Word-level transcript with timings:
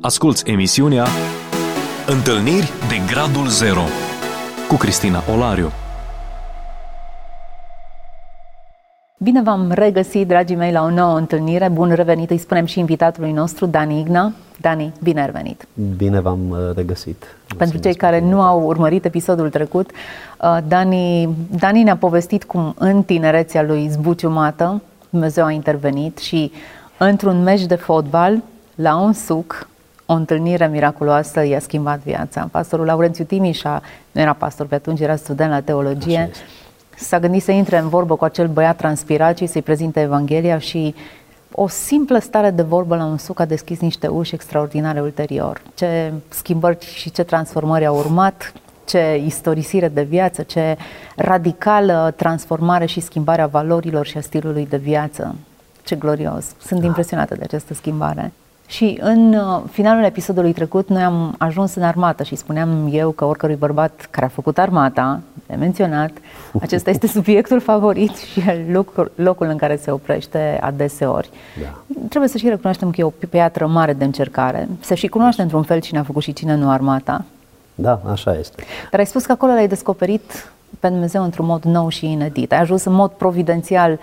Asculți 0.00 0.50
emisiunea 0.50 1.06
Întâlniri 2.06 2.72
de 2.88 3.12
Gradul 3.12 3.46
Zero 3.46 3.80
cu 4.68 4.74
Cristina 4.74 5.22
Olariu. 5.34 5.70
Bine 9.18 9.42
v-am 9.42 9.70
regăsit, 9.70 10.26
dragii 10.26 10.56
mei, 10.56 10.72
la 10.72 10.82
o 10.82 10.90
nouă 10.90 11.16
întâlnire. 11.16 11.68
Bun 11.68 11.92
revenit, 11.92 12.30
îi 12.30 12.38
spunem 12.38 12.64
și 12.64 12.78
invitatului 12.78 13.32
nostru, 13.32 13.66
Dani 13.66 14.00
Igna. 14.00 14.32
Dani, 14.60 14.92
bine 15.02 15.20
ai 15.20 15.30
venit! 15.30 15.66
Bine 15.96 16.20
v-am 16.20 16.50
uh, 16.50 16.58
regăsit! 16.74 17.36
Pentru 17.56 17.78
cei 17.78 17.94
care 17.94 18.20
nu 18.20 18.40
au 18.40 18.62
urmărit 18.62 19.04
episodul 19.04 19.50
trecut, 19.50 19.90
uh, 19.90 20.58
Dani, 20.68 21.28
Dani 21.58 21.82
ne-a 21.82 21.96
povestit 21.96 22.44
cum 22.44 22.74
în 22.78 23.02
tinerețea 23.02 23.62
lui 23.62 23.88
Zbuciu 23.88 24.30
Mată 24.30 24.82
Dumnezeu 25.10 25.44
a 25.44 25.50
intervenit 25.50 26.18
și 26.18 26.52
într-un 26.98 27.42
meci 27.42 27.66
de 27.66 27.74
fotbal, 27.74 28.42
la 28.74 28.96
un 28.96 29.12
suc, 29.12 29.68
o 30.10 30.14
întâlnire 30.14 30.66
miraculoasă 30.66 31.44
i-a 31.44 31.60
schimbat 31.60 31.98
viața. 32.02 32.48
Pastorul 32.50 32.86
Laurențiu 32.86 33.24
Timișa, 33.24 33.82
nu 34.12 34.20
era 34.20 34.32
pastor 34.32 34.66
pe 34.66 34.74
atunci, 34.74 35.00
era 35.00 35.16
student 35.16 35.50
la 35.50 35.60
teologie, 35.60 36.30
s-a 36.96 37.18
gândit 37.18 37.42
să 37.42 37.50
intre 37.50 37.78
în 37.78 37.88
vorbă 37.88 38.16
cu 38.16 38.24
acel 38.24 38.46
băiat 38.46 38.76
transpirat 38.76 39.36
și 39.36 39.46
să-i 39.46 39.62
prezinte 39.62 40.00
Evanghelia 40.00 40.58
și 40.58 40.94
o 41.52 41.68
simplă 41.68 42.18
stare 42.18 42.50
de 42.50 42.62
vorbă 42.62 42.96
la 42.96 43.04
un 43.04 43.18
suc 43.18 43.40
a 43.40 43.44
deschis 43.44 43.80
niște 43.80 44.06
uși 44.06 44.34
extraordinare 44.34 45.00
ulterior. 45.00 45.62
Ce 45.74 46.12
schimbări 46.28 46.86
și 46.94 47.10
ce 47.10 47.22
transformări 47.22 47.86
au 47.86 47.96
urmat, 47.96 48.52
ce 48.84 49.22
istorisire 49.24 49.88
de 49.88 50.02
viață, 50.02 50.42
ce 50.42 50.76
radicală 51.16 52.14
transformare 52.16 52.86
și 52.86 53.00
schimbare 53.00 53.42
a 53.42 53.46
valorilor 53.46 54.06
și 54.06 54.16
a 54.16 54.20
stilului 54.20 54.66
de 54.66 54.76
viață. 54.76 55.34
Ce 55.84 55.96
glorios! 55.96 56.44
Sunt 56.66 56.84
impresionată 56.84 57.34
de 57.34 57.42
această 57.42 57.74
schimbare. 57.74 58.32
Și 58.70 58.98
în 59.00 59.34
uh, 59.34 59.62
finalul 59.70 60.04
episodului 60.04 60.52
trecut, 60.52 60.88
noi 60.88 61.02
am 61.02 61.34
ajuns 61.38 61.74
în 61.74 61.82
armată 61.82 62.22
și 62.22 62.34
spuneam 62.34 62.88
eu 62.92 63.10
că 63.10 63.24
oricărui 63.24 63.56
bărbat 63.56 64.08
care 64.10 64.26
a 64.26 64.28
făcut 64.28 64.58
armata, 64.58 65.20
de 65.46 65.54
menționat, 65.54 66.10
acesta 66.60 66.90
este 66.90 67.06
subiectul 67.06 67.60
favorit 67.60 68.16
și 68.30 68.42
locul, 68.70 69.12
locul 69.14 69.46
în 69.46 69.56
care 69.56 69.76
se 69.76 69.90
oprește 69.90 70.58
adeseori. 70.62 71.30
Da. 71.62 71.96
Trebuie 72.08 72.30
să 72.30 72.38
și 72.38 72.48
recunoaștem 72.48 72.90
că 72.90 73.00
e 73.00 73.04
o 73.04 73.12
piatră 73.28 73.66
mare 73.66 73.92
de 73.92 74.04
încercare, 74.04 74.68
să 74.80 74.94
și 74.94 75.06
cunoaște 75.06 75.42
într-un 75.42 75.62
fel 75.62 75.80
cine 75.80 75.98
a 75.98 76.02
făcut 76.02 76.22
și 76.22 76.32
cine 76.32 76.54
nu 76.54 76.70
armata. 76.70 77.24
Da, 77.74 78.00
așa 78.10 78.36
este. 78.38 78.62
Dar 78.90 79.00
ai 79.00 79.06
spus 79.06 79.26
că 79.26 79.32
acolo 79.32 79.52
l-ai 79.52 79.68
descoperit 79.68 80.52
pe 80.80 80.88
Dumnezeu 80.88 81.22
într-un 81.22 81.46
mod 81.46 81.62
nou 81.62 81.88
și 81.88 82.10
inedit. 82.10 82.52
Ai 82.52 82.60
ajuns 82.60 82.84
în 82.84 82.92
mod 82.92 83.10
providențial 83.10 83.98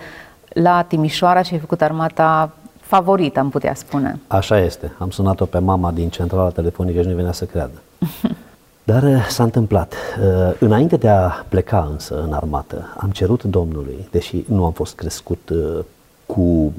la 0.48 0.82
Timișoara 0.82 1.42
și 1.42 1.52
ai 1.52 1.60
făcut 1.60 1.82
armata 1.82 2.52
favorit, 2.86 3.36
am 3.36 3.50
putea 3.50 3.74
spune. 3.74 4.20
Așa 4.26 4.58
este. 4.58 4.92
Am 4.98 5.10
sunat-o 5.10 5.44
pe 5.44 5.58
mama 5.58 5.90
din 5.90 6.08
centrala 6.08 6.50
telefonică 6.50 7.00
și 7.00 7.08
nu 7.08 7.14
venea 7.14 7.32
să 7.32 7.44
creadă. 7.44 7.82
Dar 8.84 9.02
uh, 9.02 9.26
s-a 9.28 9.42
întâmplat. 9.42 9.94
Uh, 9.94 10.56
înainte 10.58 10.96
de 10.96 11.08
a 11.08 11.28
pleca 11.48 11.88
însă 11.90 12.22
în 12.22 12.32
armată, 12.32 12.94
am 12.96 13.10
cerut 13.10 13.42
Domnului, 13.42 14.08
deși 14.10 14.44
nu 14.48 14.64
am 14.64 14.72
fost 14.72 14.94
crescut 14.94 15.48
uh, 15.48 15.84
cu 16.26 16.72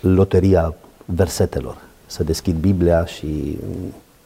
loteria 0.00 0.74
versetelor, 1.04 1.76
să 2.06 2.24
deschid 2.24 2.56
Biblia 2.56 3.04
și 3.04 3.58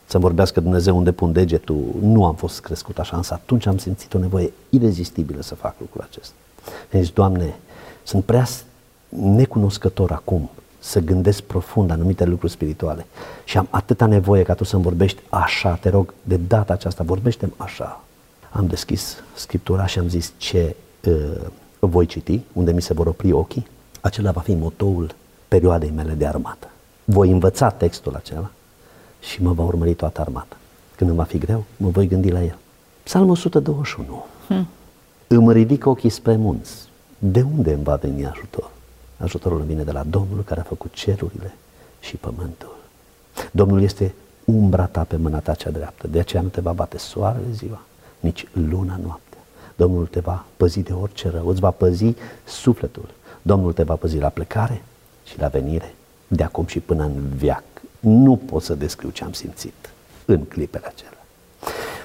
să 0.06 0.19
vorbească 0.19 0.61
Dumnezeu 0.61 0.97
unde 0.97 1.12
pun 1.12 1.33
degetul. 1.33 1.84
Nu 2.00 2.25
am 2.25 2.34
fost 2.34 2.61
crescut 2.61 2.98
așa, 2.98 3.16
însă 3.16 3.34
atunci 3.34 3.66
am 3.66 3.78
simțit 3.78 4.14
o 4.14 4.19
nevoie 4.19 4.53
irezistibilă 4.70 5.42
să 5.42 5.55
fac 5.55 5.75
lucrul 5.81 6.06
acesta. 6.11 6.34
Deci, 6.91 7.12
Doamne, 7.12 7.56
sunt 8.03 8.25
prea 8.25 8.47
necunoscător 9.09 10.11
acum 10.11 10.50
să 10.79 11.01
gândesc 11.01 11.43
profund 11.43 11.91
anumite 11.91 12.25
lucruri 12.25 12.53
spirituale 12.53 13.07
și 13.45 13.59
am 13.59 13.67
atâta 13.71 14.07
nevoie 14.07 14.43
ca 14.43 14.55
tu 14.55 14.65
să-mi 14.65 14.83
vorbești 14.83 15.23
așa, 15.29 15.75
te 15.75 15.89
rog, 15.89 16.15
de 16.23 16.37
data 16.37 16.73
aceasta, 16.73 17.05
vorbește 17.05 17.53
așa. 17.57 18.05
Am 18.51 18.67
deschis 18.67 19.23
Scriptura 19.34 19.87
și 19.87 19.99
am 19.99 20.09
zis 20.09 20.33
ce 20.37 20.77
uh, 21.06 21.47
voi 21.78 22.06
citi, 22.06 22.41
unde 22.53 22.72
mi 22.72 22.83
se 22.83 22.93
vor 22.93 23.06
opri 23.06 23.33
ochii, 23.33 23.66
acela 24.00 24.31
va 24.31 24.41
fi 24.41 24.55
motoul 24.55 25.15
perioadei 25.49 25.93
mele 25.94 26.12
de 26.12 26.27
armată. 26.27 26.71
Voi 27.05 27.31
învăța 27.31 27.71
textul 27.71 28.15
acela 28.15 28.50
și 29.21 29.43
mă 29.43 29.53
va 29.53 29.62
urmări 29.62 29.95
toată 29.95 30.21
armata. 30.21 30.56
Când 30.97 31.10
îmi 31.10 31.19
va 31.19 31.25
fi 31.25 31.39
greu, 31.39 31.65
mă 31.77 31.89
voi 31.89 32.06
gândi 32.06 32.31
la 32.31 32.43
el. 32.43 32.56
Psalmul 33.03 33.31
121. 33.31 34.25
Hmm. 34.47 34.66
Îmi 35.27 35.53
ridic 35.53 35.87
ochii 35.87 36.10
spre 36.10 36.37
munți. 36.37 36.89
De 37.19 37.47
unde 37.56 37.72
îmi 37.72 37.83
va 37.83 37.95
veni 37.95 38.27
ajutor? 38.27 38.71
Ajutorul 39.19 39.62
vine 39.62 39.83
de 39.83 39.93
la 39.93 40.03
Domnul 40.03 40.45
care 40.45 40.61
a 40.61 40.62
făcut 40.62 40.93
cerurile 40.93 41.55
și 42.01 42.17
pământul. 42.17 42.77
Domnul 43.51 43.83
este 43.83 44.15
umbra 44.45 44.87
ta 44.87 45.05
pe 45.05 45.17
mâna 45.17 45.39
ta 45.39 45.55
cea 45.55 45.71
dreaptă, 45.71 46.06
de 46.06 46.19
aceea 46.19 46.43
nu 46.43 46.49
te 46.49 46.61
va 46.61 46.73
bate 46.73 46.99
soarele 46.99 47.51
ziua, 47.53 47.81
nici 48.21 48.47
luna 48.53 48.99
noaptea. 49.03 49.39
Domnul 49.77 50.07
te 50.07 50.21
va 50.21 50.45
păzi 50.57 50.81
de 50.81 50.93
orice 50.93 51.31
rău, 51.31 51.49
îți 51.49 51.61
va 51.61 51.71
păzi 51.71 52.15
sufletul. 52.45 53.09
Domnul 53.43 53.73
te 53.73 53.83
va 53.83 53.95
păzi 53.95 54.19
la 54.19 54.28
plecare 54.28 54.83
și 55.25 55.39
la 55.39 55.49
venire, 55.49 55.95
de 56.28 56.43
acum 56.43 56.67
și 56.67 56.81
până 56.81 57.03
în 57.03 57.12
viac. 57.37 57.62
Nu 58.01 58.37
pot 58.37 58.62
să 58.62 58.75
descriu 58.75 59.11
ce 59.11 59.25
am 59.25 59.33
simțit 59.33 59.93
în 60.25 60.45
clipele 60.45 60.87
acelea. 60.87 61.27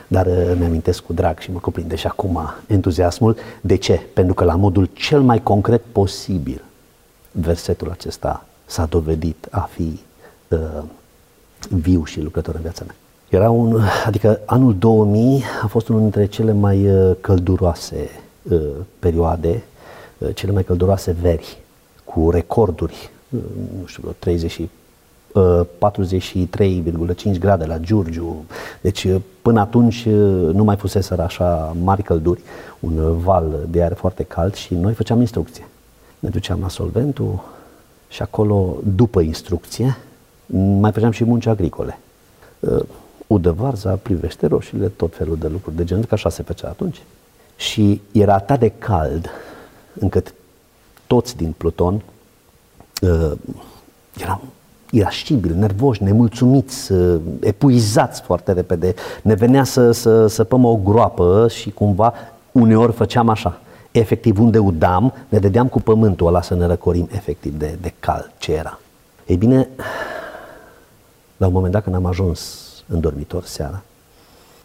Dar 0.07 0.25
uh, 0.25 0.56
mi-amintesc 0.57 1.03
cu 1.03 1.13
drag 1.13 1.40
și 1.40 1.52
mă 1.52 1.59
cuprinde 1.59 1.96
și 1.96 2.07
acum 2.07 2.53
entuziasmul. 2.68 3.38
De 3.62 3.75
ce? 3.75 4.02
Pentru 4.13 4.34
că 4.34 4.44
la 4.44 4.56
modul 4.56 4.90
cel 4.94 5.22
mai 5.22 5.44
concret 5.44 5.81
posibil 5.91 6.63
versetul 7.33 7.91
acesta 7.91 8.45
s-a 8.66 8.85
dovedit 8.85 9.47
a 9.51 9.59
fi 9.59 9.99
uh, 10.47 10.83
viu 11.69 12.03
și 12.03 12.21
lucrător 12.21 12.55
în 12.55 12.61
viața 12.61 12.83
mea. 12.85 12.95
Era 13.29 13.49
un, 13.49 13.81
adică 14.05 14.39
anul 14.45 14.75
2000 14.77 15.43
a 15.63 15.67
fost 15.67 15.88
unul 15.88 16.01
dintre 16.01 16.25
cele 16.25 16.51
mai 16.51 16.89
uh, 16.89 17.16
călduroase 17.22 18.09
uh, 18.51 18.61
perioade, 18.99 19.63
uh, 20.17 20.35
cele 20.35 20.51
mai 20.51 20.63
călduroase 20.63 21.16
veri, 21.22 21.57
cu 22.03 22.29
recorduri, 22.29 23.09
uh, 23.29 23.39
nu 23.79 23.85
știu, 23.85 24.16
30 24.19 24.61
43,5 25.33 27.39
grade 27.39 27.66
la 27.66 27.77
Giurgiu. 27.77 28.45
Deci 28.81 29.07
până 29.41 29.59
atunci 29.59 30.05
nu 30.53 30.63
mai 30.63 30.75
fuseseră 30.75 31.22
așa 31.22 31.75
mari 31.83 32.03
călduri, 32.03 32.41
un 32.79 33.17
val 33.17 33.67
de 33.69 33.81
aer 33.81 33.93
foarte 33.93 34.23
cald 34.23 34.53
și 34.53 34.73
noi 34.73 34.93
făceam 34.93 35.19
instrucție 35.19 35.67
ne 36.23 36.29
duceam 36.29 36.59
la 36.61 36.69
solventul 36.69 37.39
și 38.07 38.22
acolo, 38.22 38.78
după 38.95 39.22
instrucție, 39.22 39.97
mai 40.79 40.91
făceam 40.91 41.11
și 41.11 41.23
munci 41.23 41.45
agricole. 41.45 42.00
Uh, 42.59 42.84
udă 43.28 43.51
varza, 43.51 43.95
privește 43.95 44.47
roșiile, 44.47 44.88
tot 44.88 45.16
felul 45.16 45.38
de 45.38 45.47
lucruri 45.47 45.75
de 45.75 45.84
genul, 45.84 46.06
că 46.06 46.13
așa 46.13 46.29
se 46.29 46.44
făcea 46.44 46.67
atunci. 46.67 47.01
Și 47.56 48.01
era 48.11 48.34
atât 48.34 48.59
de 48.59 48.69
cald 48.69 49.29
încât 49.94 50.34
toți 51.07 51.38
din 51.38 51.53
Pluton 51.57 52.01
uh, 53.01 53.31
eram 54.17 54.41
irascibili, 54.91 55.57
nervoși, 55.57 56.03
nemulțumiți, 56.03 56.91
uh, 56.91 57.19
epuizați 57.40 58.22
foarte 58.22 58.51
repede. 58.51 58.94
Ne 59.22 59.34
venea 59.34 59.63
să, 59.63 59.91
să 59.91 60.28
săpăm 60.28 60.66
o 60.66 60.75
groapă 60.75 61.47
și 61.50 61.72
cumva 61.72 62.13
uneori 62.51 62.94
făceam 62.94 63.29
așa 63.29 63.61
efectiv 63.93 64.39
unde 64.39 64.57
udam, 64.57 65.13
ne 65.29 65.39
dădeam 65.39 65.67
cu 65.67 65.81
pământul 65.81 66.27
ăla 66.27 66.41
să 66.41 66.55
ne 66.55 66.65
răcorim 66.65 67.09
efectiv 67.11 67.57
de, 67.57 67.77
de 67.81 67.93
cal 67.99 68.31
ce 68.37 68.53
era. 68.53 68.79
Ei 69.25 69.37
bine, 69.37 69.69
la 71.37 71.47
un 71.47 71.53
moment 71.53 71.73
dat 71.73 71.83
când 71.83 71.95
am 71.95 72.05
ajuns 72.05 72.61
în 72.87 72.99
dormitor 72.99 73.43
seara, 73.43 73.83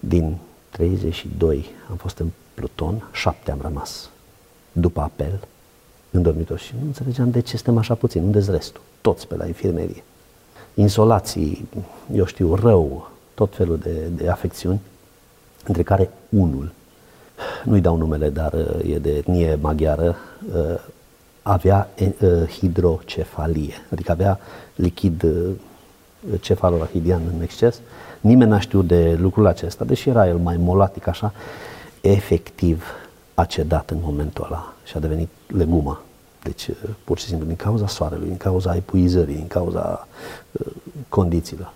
din 0.00 0.36
32 0.70 1.66
am 1.90 1.96
fost 1.96 2.18
în 2.18 2.26
Pluton, 2.54 3.08
7 3.12 3.50
am 3.50 3.58
rămas 3.62 4.10
după 4.72 5.00
apel 5.00 5.40
în 6.10 6.22
dormitor 6.22 6.58
și 6.58 6.74
nu 6.80 6.86
înțelegeam 6.86 7.30
de 7.30 7.40
ce 7.40 7.56
suntem 7.56 7.78
așa 7.78 7.94
puțin, 7.94 8.22
unde 8.22 8.44
restul, 8.50 8.80
toți 9.00 9.26
pe 9.26 9.36
la 9.36 9.46
infirmerie. 9.46 10.02
Insolații, 10.74 11.68
eu 12.14 12.24
știu, 12.24 12.54
rău, 12.54 13.10
tot 13.34 13.54
felul 13.54 13.78
de, 13.78 14.08
de 14.14 14.28
afecțiuni, 14.28 14.81
între 15.66 15.82
care 15.82 16.10
unul 16.28 16.72
nu-i 17.64 17.81
dau 17.81 17.96
numele, 17.96 18.28
dar 18.28 18.52
uh, 18.52 18.93
e 18.94 18.99
de 18.99 19.10
etnie 19.10 19.58
maghiară, 19.60 20.16
uh, 20.55 20.81
avea 21.43 21.88
uh, 22.00 22.49
hidrocefalie, 22.49 23.75
adică 23.93 24.12
avea 24.12 24.38
lichid 24.75 25.26
cefalorahidian 26.40 27.22
în 27.34 27.43
exces. 27.43 27.81
Nimeni 28.20 28.50
n-a 28.50 28.60
știut 28.60 28.87
de 28.87 29.16
lucrul 29.20 29.46
acesta, 29.46 29.84
deși 29.84 30.08
era 30.08 30.28
el 30.28 30.37
mai 30.37 30.56
molatic 30.56 31.06
așa, 31.06 31.32
efectiv 32.00 32.84
a 33.34 33.44
cedat 33.44 33.90
în 33.90 33.99
momentul 34.00 34.44
ăla 34.44 34.75
și 34.84 34.96
a 34.96 35.00
devenit 35.00 35.28
legumă. 35.46 36.02
Deci, 36.43 36.70
pur 37.05 37.19
și 37.19 37.25
simplu, 37.25 37.46
din 37.46 37.56
cauza 37.56 37.87
soarelui, 37.87 38.26
din 38.26 38.37
cauza 38.37 38.76
epuizării, 38.76 39.34
din 39.34 39.46
cauza 39.46 40.08
uh, 40.52 40.72
condițiilor. 41.08 41.72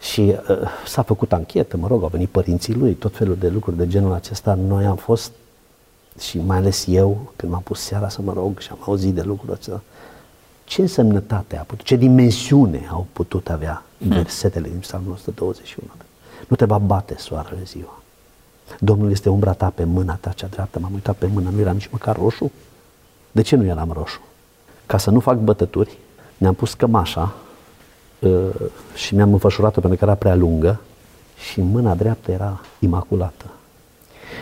Și 0.00 0.20
uh, 0.20 0.56
s-a 0.86 1.02
făcut 1.02 1.32
anchetă, 1.32 1.76
mă 1.76 1.86
rog, 1.86 2.02
au 2.02 2.08
venit 2.08 2.28
părinții 2.28 2.74
lui, 2.74 2.94
tot 2.94 3.16
felul 3.16 3.36
de 3.36 3.48
lucruri 3.48 3.76
de 3.76 3.86
genul 3.86 4.12
acesta. 4.12 4.54
Noi 4.54 4.84
am 4.84 4.96
fost, 4.96 5.32
și 6.20 6.38
mai 6.38 6.56
ales 6.56 6.84
eu, 6.88 7.32
când 7.36 7.52
m-am 7.52 7.62
pus 7.62 7.80
seara 7.80 8.08
să 8.08 8.22
mă 8.22 8.32
rog 8.32 8.58
și 8.58 8.68
am 8.70 8.78
auzit 8.80 9.14
de 9.14 9.22
lucrul 9.22 9.52
acesta, 9.52 9.82
ce 10.64 10.80
însemnătate 10.80 11.56
a 11.56 11.62
putut, 11.62 11.84
ce 11.84 11.96
dimensiune 11.96 12.88
au 12.90 13.06
putut 13.12 13.48
avea 13.48 13.82
versetele 13.98 14.68
din 14.68 14.78
Psalmul 14.78 15.12
121. 15.12 15.88
Nu 16.48 16.56
te 16.56 16.64
va 16.64 16.78
bate 16.78 17.16
soarele 17.18 17.62
ziua. 17.64 18.02
Domnul 18.80 19.10
este 19.10 19.28
umbra 19.28 19.52
ta 19.52 19.70
pe 19.70 19.84
mâna 19.84 20.14
ta 20.14 20.30
cea 20.30 20.46
dreaptă. 20.46 20.78
M-am 20.78 20.92
uitat 20.92 21.16
pe 21.16 21.26
mână, 21.26 21.50
nu 21.50 21.60
era 21.60 21.72
nici 21.72 21.88
măcar 21.92 22.16
roșu. 22.16 22.52
De 23.32 23.42
ce 23.42 23.56
nu 23.56 23.64
eram 23.64 23.92
roșu? 23.92 24.20
Ca 24.86 24.98
să 24.98 25.10
nu 25.10 25.20
fac 25.20 25.38
bătături, 25.38 25.98
ne-am 26.36 26.54
pus 26.54 26.74
cămașa 26.74 27.20
uh, 27.22 27.47
și 28.94 29.14
mi-am 29.14 29.32
înfășurat-o 29.32 29.80
pentru 29.80 29.98
că 29.98 30.04
era 30.04 30.14
prea 30.14 30.34
lungă 30.34 30.80
și 31.50 31.60
mâna 31.60 31.94
dreaptă 31.94 32.30
era 32.30 32.60
imaculată. 32.78 33.44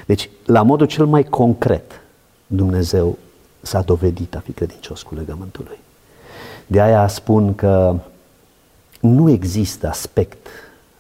Deci, 0.07 0.31
la 0.47 0.63
modul 0.63 0.87
cel 0.87 1.07
mai 1.07 1.25
concret, 1.25 2.01
Dumnezeu 2.47 3.19
s-a 3.61 3.81
dovedit 3.83 4.35
a 4.35 4.39
fi 4.39 4.53
credincios 4.53 5.03
cu 5.03 5.15
legământul 5.15 5.65
lui. 5.69 5.79
De 6.67 6.81
aia 6.81 7.09
spun 7.09 7.55
că 7.55 7.97
nu 9.01 9.31
există 9.31 9.89
aspect 9.89 10.47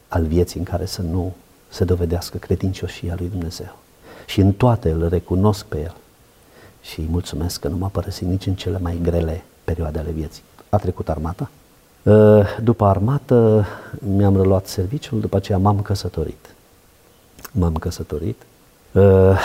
al 0.09 0.25
vieții 0.25 0.59
în 0.59 0.65
care 0.65 0.85
să 0.85 1.03
nu 1.03 1.35
se 1.69 1.85
dovedească 1.85 2.37
credincioșia 2.39 3.15
lui 3.19 3.29
Dumnezeu. 3.29 3.77
Și 4.27 4.41
în 4.41 4.53
toate 4.53 4.91
îl 4.91 5.09
recunosc 5.09 5.65
pe 5.65 5.81
el. 5.81 5.95
Și 6.83 7.01
îi 7.01 7.09
mulțumesc 7.11 7.61
că 7.61 7.69
nu 7.69 7.77
m-a 7.77 7.89
părăsit 7.89 8.27
nici 8.27 8.47
în 8.47 8.55
cele 8.55 8.79
mai 8.79 8.99
grele 9.03 9.45
perioade 9.65 9.99
ale 9.99 10.11
vieții. 10.11 10.43
A 10.69 10.77
trecut 10.77 11.09
armata. 11.09 11.51
Ă, 12.07 12.45
după 12.63 12.85
armată 12.85 13.67
mi-am 13.99 14.37
reluat 14.37 14.67
serviciul, 14.67 15.21
după 15.21 15.37
aceea 15.37 15.59
m-am 15.59 15.81
căsătorit. 15.81 16.55
M-am 17.53 17.73
căsătorit. 17.73 18.43
Ă, 18.95 19.37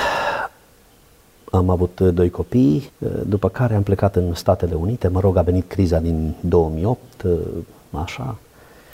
am 1.52 1.69
avut 1.69 2.00
doi 2.00 2.30
copii, 2.30 2.92
ă, 3.06 3.08
după 3.25 3.50
care 3.50 3.75
am 3.75 3.84
plecat 3.84 4.16
în 4.16 4.34
Statele 4.34 4.75
Unite. 4.75 5.08
Mă 5.08 5.19
rog, 5.19 5.38
a 5.38 5.42
venit 5.42 5.68
criza 5.68 6.00
din 6.00 6.34
2008, 6.40 7.00
așa. 7.92 8.36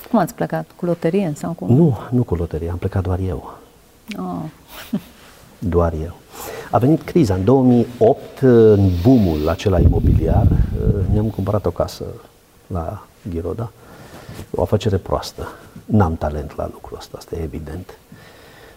Cum 0.10 0.20
ați 0.20 0.34
plecat? 0.34 0.66
Cu 0.76 0.86
loterie 0.86 1.34
sau 1.36 1.52
cum? 1.52 1.76
Nu, 1.76 1.98
nu 2.12 2.24
cu 2.24 2.36
loterie, 2.36 2.70
am 2.70 2.78
plecat 2.78 3.04
doar 3.04 3.20
eu. 3.20 3.54
Oh. 4.18 5.00
doar 5.60 5.94
eu. 6.04 6.16
A 6.72 6.78
venit 6.78 7.02
criza 7.02 7.34
în 7.34 7.44
2008, 7.44 8.40
în 8.42 8.90
boomul 9.04 9.50
acela 9.50 9.80
imobiliar, 9.80 10.48
ne-am 11.12 11.26
cumpărat 11.26 11.66
o 11.66 11.70
casă 11.70 12.04
la 12.68 13.04
Ghiroda, 13.30 13.72
o 14.52 14.62
afacere 14.62 14.98
proastă. 14.98 15.48
N-am 15.86 16.16
talent 16.16 16.56
la 16.56 16.70
lucrul 16.72 16.98
ăsta, 16.98 17.18
asta 17.18 17.36
e 17.36 17.44
evident. 17.44 17.98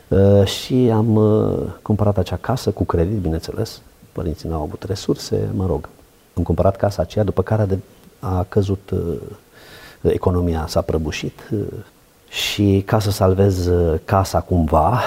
Uh, 0.09 0.45
și 0.45 0.91
am 0.93 1.15
uh, 1.15 1.59
cumpărat 1.83 2.19
acea 2.19 2.37
casă 2.37 2.71
cu 2.71 2.85
credit, 2.85 3.19
bineînțeles. 3.19 3.81
Părinții 4.13 4.49
nu 4.49 4.55
au 4.55 4.63
avut 4.63 4.83
resurse, 4.83 5.49
mă 5.55 5.67
rog. 5.67 5.89
Am 6.37 6.43
cumpărat 6.43 6.77
casa 6.77 7.03
aceea, 7.03 7.25
după 7.25 7.43
care 7.43 7.81
a 8.19 8.47
căzut 8.49 8.91
uh, 8.91 9.17
economia, 10.03 10.67
s-a 10.69 10.81
prăbușit 10.81 11.51
și 12.29 12.83
ca 12.87 12.99
să 12.99 13.11
salvez 13.11 13.71
casa 14.05 14.41
cumva, 14.41 15.01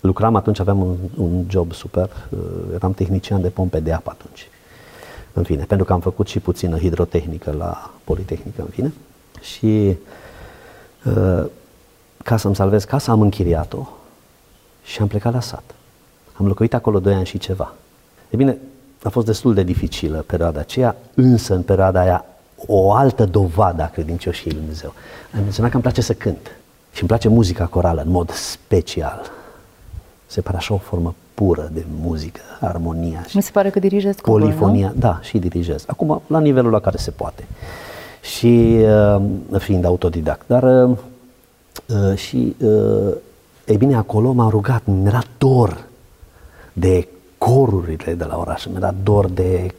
lucram 0.00 0.34
atunci, 0.34 0.58
aveam 0.58 0.80
un, 0.80 0.96
un 1.16 1.44
job 1.48 1.72
super, 1.72 2.10
eram 2.74 2.92
tehnician 2.92 3.40
de 3.40 3.48
pompe 3.48 3.80
de 3.80 3.92
apă 3.92 4.10
atunci. 4.10 4.48
În 5.36 5.42
fine, 5.42 5.64
pentru 5.64 5.86
că 5.86 5.92
am 5.92 6.00
făcut 6.00 6.28
și 6.28 6.40
puțină 6.40 6.78
hidrotehnică 6.78 7.54
la 7.58 7.90
Politehnică, 8.04 8.62
în 8.62 8.68
fine. 8.70 8.92
Și 9.40 9.96
ca 12.24 12.36
să-mi 12.36 12.54
salvez 12.54 12.84
casa, 12.84 13.12
am 13.12 13.20
închiriat-o 13.20 13.88
și 14.84 15.00
am 15.00 15.06
plecat 15.06 15.32
la 15.32 15.40
sat. 15.40 15.74
Am 16.32 16.46
locuit 16.46 16.74
acolo 16.74 17.00
doi 17.00 17.14
ani 17.14 17.26
și 17.26 17.38
ceva. 17.38 17.74
E 18.30 18.36
bine, 18.36 18.58
a 19.02 19.08
fost 19.08 19.26
destul 19.26 19.54
de 19.54 19.62
dificilă 19.62 20.24
perioada 20.26 20.60
aceea, 20.60 20.96
însă 21.14 21.54
în 21.54 21.62
perioada 21.62 22.00
aia 22.00 22.24
o 22.66 22.92
altă 22.92 23.24
dovadă 23.24 23.82
a 23.82 23.88
credincioșiei 23.88 24.52
lui 24.52 24.60
Dumnezeu. 24.60 24.92
Am 25.34 25.40
menționat 25.42 25.70
că 25.70 25.76
îmi 25.76 25.84
place 25.84 26.02
să 26.02 26.14
cânt 26.14 26.56
și 26.92 27.00
îmi 27.00 27.08
place 27.08 27.28
muzica 27.28 27.66
corală 27.66 28.02
în 28.02 28.10
mod 28.10 28.30
special. 28.30 29.30
Se 30.26 30.40
pare 30.40 30.56
așa 30.56 30.74
o 30.74 30.78
formă 30.78 31.14
pură 31.34 31.70
de 31.72 31.84
muzică, 32.00 32.40
armonia 32.60 33.24
și 33.28 33.36
Mi 33.36 33.42
se 33.42 33.50
pare 33.50 33.70
că 33.70 33.78
dirigezi 33.78 34.20
polifonia. 34.20 34.88
Voi, 34.88 34.98
da, 34.98 35.18
și 35.22 35.38
dirigez. 35.38 35.84
Acum, 35.86 36.22
la 36.26 36.40
nivelul 36.40 36.70
la 36.70 36.80
care 36.80 36.96
se 36.96 37.10
poate. 37.10 37.46
Și 38.20 38.78
uh, 39.16 39.22
fiind 39.58 39.84
autodidact. 39.84 40.46
Dar 40.46 40.88
uh, 40.88 40.96
Uh, 41.86 42.16
și, 42.16 42.56
uh, 42.62 43.14
ei 43.66 43.76
bine, 43.76 43.96
acolo 43.96 44.32
m-am 44.32 44.48
rugat, 44.48 44.82
mi-era 44.84 45.22
dor 45.38 45.86
de 46.72 47.08
corurile 47.38 48.14
de 48.14 48.24
la 48.24 48.38
oraș, 48.38 48.64
mi-era 48.64 48.94
dor 49.02 49.28
de 49.28 49.74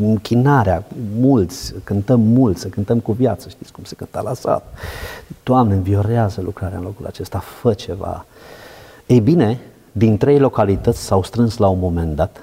închinarea, 0.00 0.84
mulți, 1.18 1.74
cântăm 1.84 2.20
mulți, 2.20 2.60
să 2.60 2.68
cântăm 2.68 2.98
cu 2.98 3.12
viață, 3.12 3.48
știți 3.48 3.72
cum 3.72 3.84
se 3.84 3.94
cânta 3.94 4.20
la 4.20 4.34
sat. 4.34 4.78
Doamne, 5.42 5.74
înviorează 5.74 6.40
lucrarea 6.40 6.78
în 6.78 6.84
locul 6.84 7.06
acesta, 7.06 7.38
fă 7.38 7.74
ceva. 7.74 8.26
Ei 9.06 9.20
bine, 9.20 9.60
din 9.96 10.16
trei 10.16 10.38
localități 10.38 11.04
s-au 11.04 11.22
strâns 11.22 11.56
la 11.56 11.68
un 11.68 11.78
moment 11.78 12.16
dat 12.16 12.42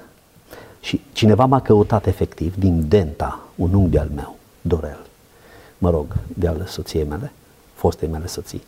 și 0.79 1.01
cineva 1.11 1.45
m-a 1.45 1.61
căutat 1.61 2.05
efectiv 2.05 2.55
din 2.55 2.87
Denta, 2.87 3.39
un 3.55 3.73
unghi 3.73 3.97
al 3.97 4.09
meu, 4.15 4.35
Dorel, 4.61 4.99
mă 5.77 5.89
rog, 5.89 6.15
de 6.27 6.47
al 6.47 6.65
soției 6.67 7.03
mele, 7.03 7.31
fostei 7.73 8.09
mele 8.09 8.27
soții. 8.27 8.63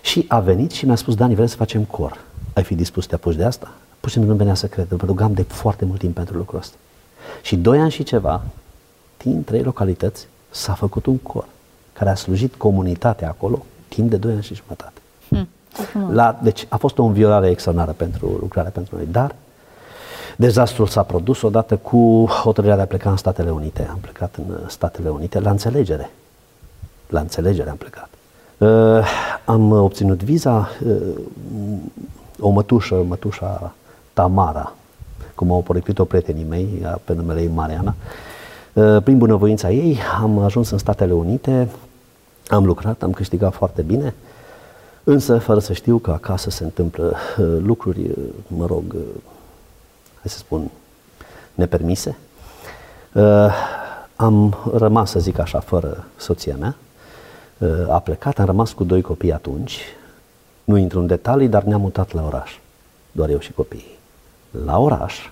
Și 0.00 0.24
a 0.28 0.40
venit 0.40 0.70
și 0.70 0.86
mi-a 0.86 0.94
spus, 0.94 1.14
Dani, 1.14 1.34
vrem 1.34 1.46
să 1.46 1.56
facem 1.56 1.84
cor. 1.84 2.20
Ai 2.52 2.62
fi 2.62 2.74
dispus 2.74 3.02
să 3.02 3.08
te 3.08 3.14
apuci 3.14 3.36
de 3.36 3.44
asta? 3.44 3.72
Pur 4.00 4.08
și 4.08 4.14
simplu 4.14 4.32
nu 4.32 4.38
venea 4.38 4.54
să 4.54 4.66
cred. 4.66 4.90
Îl 4.90 5.00
rugam 5.04 5.32
de 5.32 5.42
foarte 5.42 5.84
mult 5.84 5.98
timp 5.98 6.14
pentru 6.14 6.36
lucrul 6.36 6.58
ăsta. 6.58 6.76
Și 7.42 7.56
doi 7.56 7.78
ani 7.78 7.90
și 7.90 8.02
ceva, 8.02 8.42
din 9.16 9.44
trei 9.44 9.62
localități, 9.62 10.26
s-a 10.50 10.72
făcut 10.72 11.06
un 11.06 11.16
cor 11.16 11.48
care 11.92 12.10
a 12.10 12.14
slujit 12.14 12.54
comunitatea 12.54 13.28
acolo 13.28 13.64
timp 13.88 14.10
de 14.10 14.16
doi 14.16 14.32
ani 14.32 14.42
și 14.42 14.54
jumătate. 14.54 14.99
Hmm. 15.92 16.12
La, 16.12 16.38
deci 16.42 16.66
a 16.68 16.76
fost 16.76 16.98
o 16.98 17.04
înviorare 17.04 17.48
extraordinară 17.48 17.94
pentru 17.96 18.26
lucrarea 18.40 18.70
pentru 18.70 18.96
noi, 18.96 19.06
dar 19.10 19.34
dezastrul 20.36 20.86
s-a 20.86 21.02
produs 21.02 21.42
odată 21.42 21.76
cu 21.76 22.26
hotărârea 22.42 22.76
de 22.76 22.82
a 22.82 22.86
pleca 22.86 23.10
în 23.10 23.16
Statele 23.16 23.50
Unite. 23.50 23.88
Am 23.90 23.98
plecat 24.00 24.34
în 24.36 24.58
Statele 24.66 25.08
Unite 25.08 25.40
la 25.40 25.50
înțelegere. 25.50 26.10
La 27.08 27.20
înțelegere 27.20 27.70
am 27.70 27.76
plecat. 27.76 28.08
Uh, 28.58 28.68
am 29.44 29.70
obținut 29.70 30.22
viza, 30.22 30.68
uh, 30.86 30.96
o 32.40 32.48
mătușă, 32.48 33.04
mătușa 33.08 33.74
Tamara, 34.12 34.72
cum 35.34 35.52
au 35.52 35.60
poreclit-o 35.60 36.04
prietenii 36.04 36.46
mei, 36.48 36.86
pe 37.04 37.12
numele 37.12 37.40
ei 37.40 37.50
Mariana. 37.54 37.94
Uh, 38.72 39.02
prin 39.02 39.18
bunăvoința 39.18 39.70
ei 39.70 39.98
am 40.20 40.38
ajuns 40.38 40.70
în 40.70 40.78
Statele 40.78 41.12
Unite, 41.12 41.68
am 42.48 42.64
lucrat, 42.64 43.02
am 43.02 43.10
câștigat 43.10 43.54
foarte 43.54 43.82
bine, 43.82 44.14
însă 45.04 45.38
fără 45.38 45.60
să 45.60 45.72
știu 45.72 45.98
că 45.98 46.10
acasă 46.10 46.50
se 46.50 46.64
întâmplă 46.64 47.16
lucruri, 47.62 48.10
mă 48.46 48.66
rog, 48.66 48.96
hai 50.14 50.30
să 50.30 50.38
spun, 50.38 50.70
nepermise. 51.54 52.18
Am 54.16 54.56
rămas, 54.74 55.10
să 55.10 55.18
zic 55.18 55.38
așa, 55.38 55.60
fără 55.60 56.06
soția 56.16 56.56
mea, 56.56 56.76
a 57.88 57.98
plecat, 57.98 58.38
am 58.38 58.44
rămas 58.44 58.72
cu 58.72 58.84
doi 58.84 59.00
copii 59.02 59.32
atunci, 59.32 59.80
nu 60.64 60.76
intru 60.76 60.98
în 60.98 61.06
detalii, 61.06 61.48
dar 61.48 61.62
ne-am 61.62 61.80
mutat 61.80 62.12
la 62.12 62.24
oraș, 62.24 62.58
doar 63.12 63.28
eu 63.28 63.38
și 63.38 63.52
copiii. 63.52 63.98
La 64.64 64.78
oraș 64.78 65.30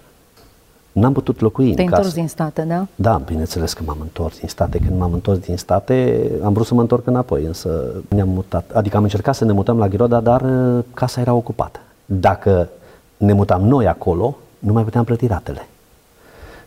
n-am 0.92 1.12
putut 1.12 1.40
locui 1.40 1.75
Te-ai 1.75 1.87
întors 1.87 2.14
din 2.14 2.28
state, 2.28 2.62
da? 2.62 2.87
Da, 2.95 3.23
bineînțeles 3.26 3.73
că 3.73 3.83
m-am 3.87 3.99
întors 4.00 4.38
din 4.38 4.49
state. 4.49 4.78
Când 4.78 4.99
m-am 4.99 5.12
întors 5.12 5.38
din 5.38 5.57
state, 5.57 6.30
am 6.45 6.52
vrut 6.52 6.66
să 6.66 6.75
mă 6.75 6.80
întorc 6.80 7.07
înapoi, 7.07 7.45
însă 7.45 7.85
ne-am 8.09 8.28
mutat. 8.28 8.71
Adică 8.75 8.97
am 8.97 9.02
încercat 9.02 9.35
să 9.35 9.45
ne 9.45 9.52
mutăm 9.52 9.78
la 9.78 9.88
Ghiroda, 9.88 10.21
dar 10.21 10.40
uh, 10.40 10.85
casa 10.95 11.21
era 11.21 11.33
ocupată. 11.33 11.80
Dacă 12.04 12.68
ne 13.16 13.33
mutam 13.33 13.62
noi 13.62 13.87
acolo, 13.87 14.37
nu 14.59 14.73
mai 14.73 14.83
puteam 14.85 15.04
plăti 15.04 15.26
ratele. 15.26 15.68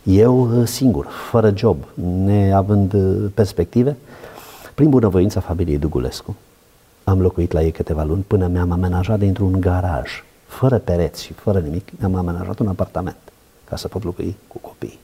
Eu 0.04 0.60
uh, 0.60 0.68
singur, 0.68 1.06
fără 1.06 1.54
job, 1.56 1.78
neavând 2.24 2.94
uh, 2.94 3.32
perspective, 3.34 3.98
prin 4.76 4.90
bunăvoința 4.90 5.40
familiei 5.40 5.78
Dugulescu, 5.78 6.36
am 7.04 7.22
locuit 7.22 7.52
la 7.52 7.62
ei 7.62 7.72
câteva 7.72 8.04
luni 8.04 8.26
până 8.28 8.48
mi-am 8.48 8.72
amenajat 8.72 9.20
dintr-un 9.20 9.60
garaj, 9.60 10.24
fără 10.46 10.78
pereți 10.78 11.24
și 11.24 11.34
fără 11.34 11.60
nimic, 11.60 11.88
mi-am 12.00 12.16
amenajat 12.16 12.60
un 12.60 12.68
apartament 12.68 13.31
ca 13.72 13.78
să 13.78 13.88
pot 13.88 14.04
locui 14.04 14.36
cu 14.48 14.58
copii. 14.58 15.00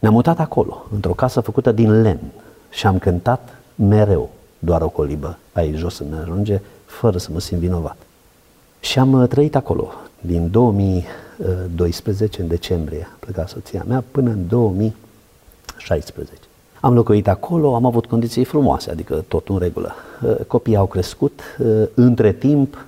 Ne-am 0.00 0.14
mutat 0.14 0.38
acolo, 0.38 0.86
într-o 0.92 1.12
casă 1.12 1.40
făcută 1.40 1.72
din 1.72 2.02
lemn 2.02 2.32
și 2.70 2.86
am 2.86 2.98
cântat 2.98 3.56
mereu 3.74 4.30
doar 4.58 4.82
o 4.82 4.88
colibă 4.88 5.38
aici 5.52 5.76
jos 5.76 5.98
în 5.98 6.14
ajunge, 6.22 6.60
fără 6.84 7.18
să 7.18 7.28
mă 7.32 7.40
simt 7.40 7.60
vinovat. 7.60 7.96
Și 8.80 8.98
am 8.98 9.12
uh, 9.12 9.28
trăit 9.28 9.56
acolo 9.56 9.92
din 10.20 10.50
2012, 10.50 12.40
în 12.40 12.48
decembrie, 12.48 13.08
a 13.12 13.16
plecat 13.18 13.48
soția 13.48 13.84
mea, 13.88 14.04
până 14.10 14.30
în 14.30 14.48
2016. 14.48 16.32
Am 16.80 16.94
locuit 16.94 17.28
acolo, 17.28 17.74
am 17.74 17.84
avut 17.84 18.06
condiții 18.06 18.44
frumoase, 18.44 18.90
adică 18.90 19.24
tot 19.28 19.48
în 19.48 19.58
regulă. 19.58 19.94
Uh, 20.22 20.36
copiii 20.46 20.76
au 20.76 20.86
crescut, 20.86 21.40
uh, 21.58 21.82
între 21.94 22.32
timp 22.32 22.86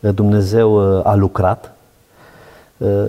uh, 0.00 0.14
Dumnezeu 0.14 0.78
a 1.06 1.14
lucrat 1.14 1.77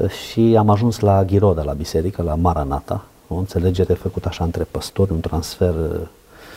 și 0.08 0.56
am 0.58 0.70
ajuns 0.70 1.00
la 1.00 1.24
Ghiroda, 1.24 1.64
la 1.64 1.74
biserică, 1.74 2.22
la 2.22 2.36
Maranata, 2.36 3.06
o 3.28 3.36
înțelegere 3.36 3.94
făcută 3.94 4.28
așa 4.28 4.44
între 4.44 4.68
păstori, 4.72 5.12
un 5.12 5.20
transfer 5.20 5.74
uh, 5.74 6.08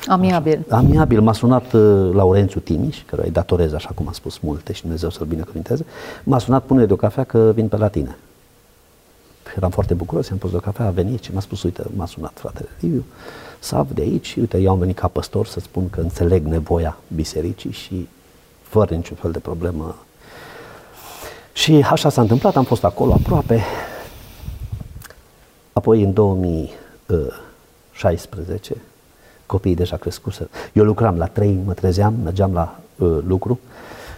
Amiabil. 0.06 0.64
Așa, 0.68 0.76
amiabil. 0.76 1.20
M-a 1.20 1.32
sunat 1.32 1.72
uh, 1.72 2.10
Laurențiu 2.14 2.60
Timiș, 2.60 3.02
care 3.06 3.22
îi 3.24 3.30
datorez, 3.30 3.72
așa 3.72 3.90
cum 3.94 4.06
am 4.06 4.12
spus, 4.12 4.38
multe 4.38 4.72
și 4.72 4.80
Dumnezeu 4.80 5.10
să-l 5.10 5.26
binecuvinteze. 5.26 5.84
M-a 6.24 6.38
sunat, 6.38 6.64
pune 6.64 6.86
de 6.86 6.92
o 6.92 6.96
cafea 6.96 7.24
că 7.24 7.52
vin 7.54 7.68
pe 7.68 7.76
la 7.76 7.88
tine. 7.88 8.16
Eram 9.56 9.70
foarte 9.70 9.94
bucuros, 9.94 10.28
i-am 10.28 10.38
pus 10.38 10.50
de 10.50 10.56
o 10.56 10.60
cafea, 10.60 10.86
a 10.86 10.90
venit 10.90 11.22
și 11.22 11.32
m-a 11.32 11.40
spus, 11.40 11.62
uite, 11.62 11.82
m-a 11.96 12.06
sunat 12.06 12.32
fratele 12.34 12.68
Liviu, 12.80 13.04
Sav 13.58 13.90
de 13.90 14.02
aici, 14.02 14.36
uite, 14.36 14.58
eu 14.58 14.70
am 14.70 14.78
venit 14.78 14.98
ca 14.98 15.08
păstor 15.08 15.46
să 15.46 15.60
spun 15.60 15.90
că 15.90 16.00
înțeleg 16.00 16.46
nevoia 16.46 16.98
bisericii 17.14 17.70
și 17.70 18.08
fără 18.62 18.94
niciun 18.94 19.16
fel 19.16 19.30
de 19.30 19.38
problemă. 19.38 19.96
Și 21.52 21.86
așa 21.90 22.08
s-a 22.08 22.20
întâmplat, 22.20 22.56
am 22.56 22.64
fost 22.64 22.84
acolo 22.84 23.12
aproape. 23.12 23.60
Apoi 25.72 26.02
în 26.02 26.12
2016, 26.12 28.76
copiii 29.46 29.74
deja 29.74 29.96
crescuseră. 29.96 30.48
Eu 30.72 30.84
lucram 30.84 31.16
la 31.16 31.26
trei, 31.26 31.58
mă 31.64 31.72
trezeam, 31.72 32.14
mergeam 32.22 32.52
la 32.52 32.78
uh, 32.96 33.18
lucru 33.26 33.60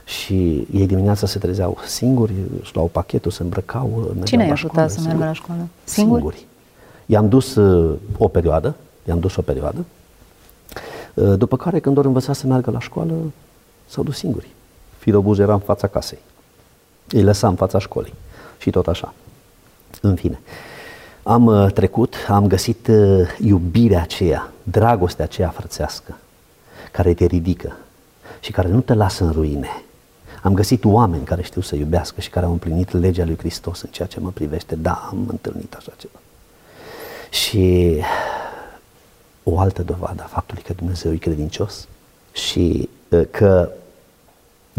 și 0.05 0.67
ei 0.73 0.87
dimineața 0.87 1.27
se 1.27 1.39
trezeau 1.39 1.79
singuri, 1.87 2.33
își 2.61 2.75
luau 2.75 2.87
pachetul, 2.87 3.31
se 3.31 3.43
îmbrăcau. 3.43 4.15
Cine 4.25 4.47
i-a 4.47 4.53
ajutat 4.53 4.91
să 4.91 5.01
meargă 5.01 5.25
la 5.25 5.33
școală? 5.33 5.67
Singuri? 5.85 6.21
Singuri. 6.21 6.47
I-am 7.07 7.29
dus 7.29 7.55
uh, 7.55 7.97
o 8.19 8.29
perioadă, 8.29 8.75
i-am 9.09 9.19
dus 9.19 9.37
o 9.37 9.43
perioadă, 9.43 9.85
uh, 11.15 11.39
după 11.39 11.57
care 11.57 11.79
când 11.79 11.97
ori 11.97 12.07
învăța 12.07 12.33
să 12.33 12.47
meargă 12.47 12.71
la 12.71 12.81
școală, 12.81 13.15
s-au 13.87 14.03
dus 14.03 14.17
singuri. 14.17 14.49
Filobuz 14.99 15.39
era 15.39 15.53
în 15.53 15.59
fața 15.59 15.87
casei. 15.87 16.19
Îi 17.09 17.23
lăsa 17.23 17.49
în 17.49 17.55
fața 17.55 17.79
școlii. 17.79 18.15
Și 18.59 18.71
tot 18.71 18.87
așa. 18.87 19.15
În 20.01 20.15
fine. 20.15 20.41
Am 21.23 21.47
uh, 21.47 21.73
trecut, 21.73 22.15
am 22.29 22.47
găsit 22.47 22.87
uh, 22.87 23.37
iubirea 23.39 24.03
aceea, 24.03 24.53
dragostea 24.63 25.25
aceea 25.25 25.49
frățească, 25.49 26.17
care 26.93 27.15
te 27.15 27.25
ridică 27.25 27.77
și 28.41 28.53
care 28.53 28.69
nu 28.69 28.81
te 28.81 28.95
lasă 28.95 29.25
în 29.25 29.33
ruine. 29.33 29.69
Am 30.43 30.55
găsit 30.55 30.85
oameni 30.85 31.25
care 31.25 31.43
știu 31.43 31.61
să 31.61 31.77
iubească 31.77 32.21
și 32.21 32.31
care 32.31 32.47
au 32.47 32.53
împlinit 32.53 32.93
legea 32.93 33.25
lui 33.25 33.39
Hristos 33.39 33.81
în 33.81 33.91
ceea 33.91 34.09
ce 34.09 34.21
mă 34.21 34.31
privește. 34.31 34.75
Da, 34.75 35.09
am 35.11 35.27
întâlnit 35.29 35.75
așa 35.75 35.93
ceva. 35.97 36.19
Și 37.31 37.97
o 39.43 39.59
altă 39.59 39.83
dovadă 39.83 40.23
a 40.23 40.27
faptului 40.27 40.63
că 40.63 40.73
Dumnezeu 40.73 41.13
e 41.13 41.17
credincios 41.17 41.89
și 42.33 42.89
uh, 43.09 43.27
că 43.31 43.71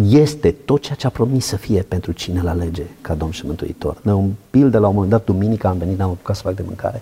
este 0.03 0.51
tot 0.51 0.81
ceea 0.81 0.95
ce 0.95 1.07
a 1.07 1.09
promis 1.09 1.45
să 1.45 1.55
fie 1.55 1.81
pentru 1.81 2.11
cine 2.11 2.39
îl 2.39 2.47
alege 2.47 2.83
ca 3.01 3.13
Domn 3.13 3.31
și 3.31 3.45
Mântuitor. 3.45 3.97
De 4.01 4.11
un 4.11 4.31
pildă, 4.49 4.77
la 4.77 4.87
un 4.87 4.93
moment 4.93 5.11
dat, 5.11 5.25
duminică 5.25 5.67
am 5.67 5.77
venit, 5.77 6.01
am 6.01 6.09
apucat 6.09 6.35
să 6.35 6.41
fac 6.41 6.55
de 6.55 6.63
mâncare. 6.65 7.01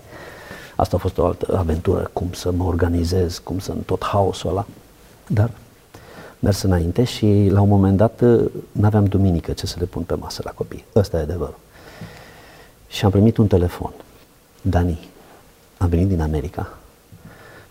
Asta 0.76 0.96
a 0.96 1.00
fost 1.00 1.18
o 1.18 1.26
altă 1.26 1.58
aventură, 1.58 2.10
cum 2.14 2.28
să 2.32 2.52
mă 2.52 2.64
organizez, 2.64 3.38
cum 3.38 3.60
să 3.60 3.72
în 3.72 3.78
tot 3.78 4.04
haosul 4.04 4.50
ăla. 4.50 4.66
Dar 5.28 5.52
mers 6.40 6.62
înainte 6.62 7.04
și 7.04 7.48
la 7.52 7.62
un 7.62 7.70
moment 7.70 7.98
dat 7.98 8.24
n-aveam 8.72 9.06
duminică 9.06 9.52
ce 9.52 9.66
să 9.66 9.76
le 9.80 9.86
pun 9.86 10.04
pe 10.04 10.14
masă 10.14 10.42
la 10.46 10.52
copii. 10.52 10.86
Ăsta 10.96 11.18
e 11.18 11.22
adevărul. 11.22 11.60
Și 12.88 13.06
am 13.06 13.12
primit 13.12 13.38
un 13.38 13.48
telefon. 13.48 13.92
Dani, 14.62 15.00
am 15.78 15.90
venit 15.90 16.08
din 16.08 16.22
America, 16.22 16.78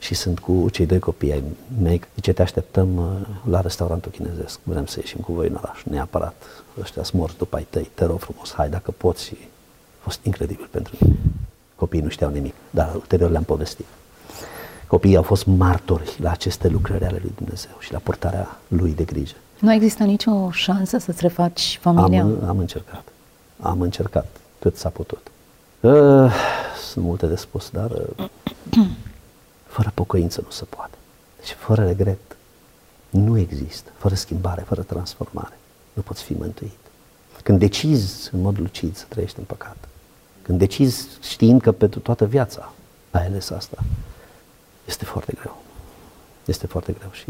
și 0.02 0.14
sunt 0.14 0.38
cu 0.38 0.68
cei 0.70 0.86
doi 0.86 0.98
copii 0.98 1.32
ai 1.32 1.42
mei. 1.82 2.00
Zice, 2.14 2.32
te 2.32 2.42
așteptăm 2.42 2.96
uh, 2.96 3.26
la 3.50 3.60
restaurantul 3.60 4.10
chinezesc, 4.10 4.58
vrem 4.62 4.86
să 4.86 4.98
ieșim 4.98 5.20
cu 5.20 5.32
voi 5.32 5.48
în 5.48 5.54
oraș, 5.54 5.82
neapărat. 5.82 6.42
Ăștia 6.80 7.02
sunt 7.02 7.20
morți 7.20 7.36
după 7.36 7.56
ai 7.56 7.66
tăi, 7.70 7.90
te 7.94 8.04
rog 8.04 8.18
frumos, 8.18 8.52
hai 8.52 8.68
dacă 8.68 8.90
poți. 8.90 9.24
Și 9.24 9.36
a 9.98 10.02
fost 10.02 10.24
incredibil 10.24 10.68
pentru 10.70 10.96
mine. 11.00 11.16
Copiii 11.74 12.02
nu 12.02 12.08
știau 12.08 12.30
nimic, 12.30 12.54
dar 12.70 12.94
ulterior 12.94 13.30
le-am 13.30 13.42
povestit. 13.42 13.86
Copiii 14.86 15.16
au 15.16 15.22
fost 15.22 15.46
martori 15.46 16.16
la 16.20 16.30
aceste 16.30 16.68
lucrări 16.68 17.04
ale 17.04 17.18
lui 17.22 17.32
Dumnezeu 17.36 17.76
și 17.78 17.92
la 17.92 17.98
portarea 17.98 18.58
lui 18.68 18.92
de 18.94 19.04
grijă. 19.04 19.36
Nu 19.58 19.72
există 19.72 20.02
nicio 20.02 20.50
șansă 20.50 20.98
să-ți 20.98 21.20
refaci 21.20 21.78
familia? 21.80 22.22
Am, 22.22 22.44
am 22.48 22.58
încercat. 22.58 23.04
Am 23.60 23.80
încercat 23.80 24.26
cât 24.58 24.76
s-a 24.76 24.88
putut. 24.88 25.30
Uh, 25.80 26.32
sunt 26.90 27.04
multe 27.04 27.26
de 27.26 27.36
spus, 27.36 27.70
dar 27.70 27.90
uh, 27.90 28.28
Fără 29.72 29.90
pocăință 29.94 30.40
nu 30.44 30.50
se 30.50 30.64
poate. 30.64 30.96
Deci 31.38 31.56
fără 31.58 31.84
regret 31.84 32.36
nu 33.10 33.38
există. 33.38 33.90
Fără 33.96 34.14
schimbare, 34.14 34.62
fără 34.66 34.82
transformare, 34.82 35.58
nu 35.92 36.02
poți 36.02 36.22
fi 36.22 36.32
mântuit. 36.32 36.78
Când 37.42 37.58
decizi 37.58 38.30
în 38.32 38.40
mod 38.40 38.58
lucid 38.58 38.96
să 38.96 39.04
trăiești 39.08 39.38
în 39.38 39.44
păcat, 39.44 39.76
când 40.42 40.58
decizi 40.58 41.08
știind 41.20 41.60
că 41.60 41.72
pentru 41.72 42.00
toată 42.00 42.24
viața 42.24 42.72
ai 43.10 43.26
ales 43.26 43.50
asta, 43.50 43.78
este 44.86 45.04
foarte 45.04 45.32
greu. 45.40 45.62
Este 46.44 46.66
foarte 46.66 46.92
greu 46.92 47.10
și... 47.12 47.26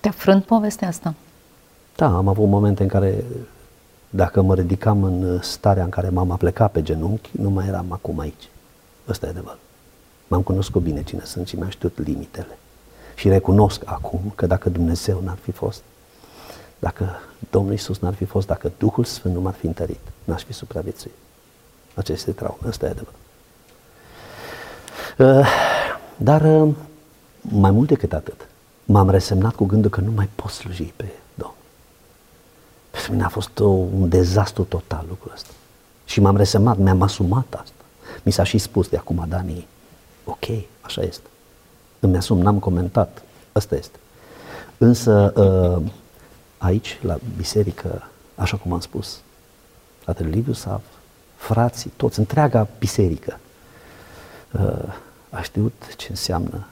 Te-a 0.00 0.10
frânt 0.10 0.44
povestea 0.44 0.88
asta? 0.88 1.14
Da, 1.96 2.16
am 2.16 2.28
avut 2.28 2.48
momente 2.48 2.82
în 2.82 2.88
care 2.88 3.24
dacă 4.10 4.42
mă 4.42 4.54
ridicam 4.54 5.02
în 5.02 5.42
starea 5.42 5.84
în 5.84 5.90
care 5.90 6.08
m-am 6.08 6.36
plecat 6.36 6.72
pe 6.72 6.82
genunchi, 6.82 7.30
nu 7.32 7.50
mai 7.50 7.66
eram 7.66 7.92
acum 7.92 8.18
aici. 8.18 8.48
Ăsta 9.08 9.26
e 9.26 9.28
adevărul. 9.28 9.58
M-am 10.32 10.42
cunoscut 10.42 10.82
bine 10.82 11.02
cine 11.02 11.22
sunt 11.24 11.48
și 11.48 11.56
mi-am 11.56 11.68
știut 11.68 11.98
limitele. 11.98 12.58
Și 13.14 13.28
recunosc 13.28 13.82
acum 13.84 14.32
că 14.34 14.46
dacă 14.46 14.68
Dumnezeu 14.68 15.20
n-ar 15.24 15.36
fi 15.42 15.50
fost, 15.50 15.82
dacă 16.78 17.20
Domnul 17.50 17.72
Isus 17.72 17.98
n-ar 17.98 18.14
fi 18.14 18.24
fost, 18.24 18.46
dacă 18.46 18.72
Duhul 18.78 19.04
Sfânt 19.04 19.34
nu 19.34 19.40
m-ar 19.40 19.54
fi 19.54 19.66
întărit, 19.66 20.00
n-aș 20.24 20.42
fi 20.42 20.52
supraviețuit. 20.52 21.14
Aceste 21.94 22.30
traume, 22.30 22.58
ăsta 22.66 22.86
e 22.86 22.88
adevărat. 22.88 23.20
Uh, 25.18 25.48
dar 26.16 26.62
uh, 26.62 26.74
mai 27.40 27.70
mult 27.70 27.88
decât 27.88 28.12
atât, 28.12 28.48
m-am 28.84 29.10
resemnat 29.10 29.54
cu 29.54 29.64
gândul 29.64 29.90
că 29.90 30.00
nu 30.00 30.10
mai 30.10 30.28
pot 30.34 30.50
sluji 30.50 30.92
pe 30.96 31.08
Domnul. 31.34 31.56
Pentru 32.90 33.12
mine 33.12 33.24
a 33.24 33.28
fost 33.28 33.60
o, 33.60 33.68
un 33.68 34.08
dezastru 34.08 34.62
total 34.62 35.04
lucrul 35.08 35.32
ăsta. 35.34 35.50
Și 36.04 36.20
m-am 36.20 36.36
resemnat, 36.36 36.76
mi-am 36.76 37.02
asumat 37.02 37.46
asta. 37.48 37.84
Mi 38.22 38.32
s-a 38.32 38.42
și 38.42 38.58
spus 38.58 38.88
de 38.88 38.96
acum, 38.96 39.24
Dani, 39.28 39.66
ok, 40.24 40.44
așa 40.80 41.02
este. 41.02 41.26
Îmi 42.00 42.16
asum, 42.16 42.38
n-am 42.38 42.58
comentat, 42.58 43.22
asta 43.52 43.76
este. 43.76 43.98
Însă 44.78 45.32
uh, 45.36 45.90
aici, 46.58 46.98
la 47.02 47.18
biserică, 47.36 48.08
așa 48.34 48.56
cum 48.56 48.72
am 48.72 48.80
spus, 48.80 49.20
fratele 49.98 50.28
Liviu 50.28 50.52
Sav, 50.52 50.80
frații, 51.36 51.92
toți, 51.96 52.18
întreaga 52.18 52.68
biserică, 52.78 53.38
uh, 54.52 54.94
a 55.30 55.42
știut 55.42 55.94
ce 55.96 56.06
înseamnă 56.10 56.66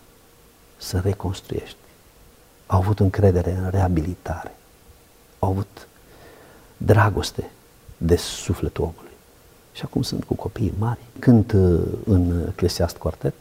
să 0.77 0.99
reconstruiești. 0.99 1.77
Au 2.67 2.79
avut 2.79 3.01
încredere 3.01 3.53
în 3.53 3.71
reabilitare. 3.71 4.57
Au 5.39 5.49
avut 5.49 5.89
dragoste 6.77 7.51
de 7.97 8.17
sufletul 8.17 8.85
omului. 8.85 9.10
Și 9.73 9.83
acum 9.85 10.03
sunt 10.03 10.25
cu 10.25 10.35
copii 10.35 10.73
mari. 10.79 10.99
Cânt 11.19 11.53
uh, 11.53 11.81
în 12.05 12.47
Eclesiast 12.49 12.97
Quartet, 12.97 13.35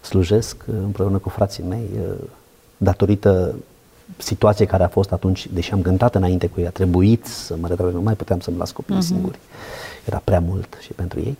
slujesc 0.00 0.56
uh, 0.66 0.74
împreună 0.82 1.18
cu 1.18 1.28
frații 1.28 1.62
mei, 1.62 1.90
uh, 1.94 2.14
datorită 2.76 3.54
situației 4.16 4.66
care 4.66 4.82
a 4.82 4.88
fost 4.88 5.12
atunci, 5.12 5.48
deși 5.52 5.72
am 5.72 5.82
cântat 5.82 6.14
înainte 6.14 6.46
cu 6.46 6.60
ei, 6.60 6.66
a 6.66 6.70
trebuit 6.70 7.26
să 7.26 7.56
mă 7.56 7.68
retrag, 7.68 7.92
nu 7.92 8.00
mai 8.00 8.14
puteam 8.14 8.40
să-mi 8.40 8.56
las 8.56 8.70
copiii 8.70 8.98
uh-huh. 8.98 9.06
singuri. 9.06 9.38
Era 10.04 10.20
prea 10.24 10.40
mult 10.40 10.76
și 10.80 10.92
pentru 10.92 11.20
ei. 11.20 11.38